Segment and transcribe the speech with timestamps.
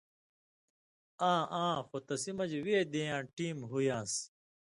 [1.29, 4.13] آں آں خو تسی مہ وے دیں یاں ٹیم ہُویان٘س